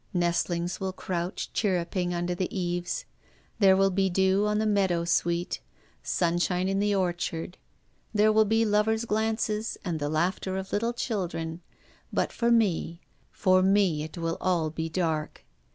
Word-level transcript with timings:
Nestlings 0.15 0.79
will 0.79 0.93
couch, 0.93 1.51
chirruping, 1.53 2.11
under 2.11 2.33
the 2.33 2.49
eaves; 2.59 3.05
there 3.59 3.77
will 3.77 3.91
be 3.91 4.09
dew 4.09 4.47
on 4.47 4.57
the 4.57 4.65
meadow 4.65 5.05
sweet, 5.05 5.59
sunshine 6.01 6.67
on 6.67 6.79
the 6.79 6.95
orchard; 6.95 7.59
there 8.11 8.31
will 8.33 8.45
be 8.45 8.65
lovers' 8.65 9.05
glances, 9.05 9.77
and 9.85 9.99
the 9.99 10.09
laughter 10.09 10.57
of 10.57 10.73
little 10.73 10.93
children; 10.93 11.61
but 12.11 12.31
for 12.33 12.49
me— 12.49 12.99
for 13.29 13.61
me— 13.61 14.01
it 14.03 14.17
will 14.17 14.37
be 14.71 14.91
all 14.91 14.91
dark. 14.91 15.45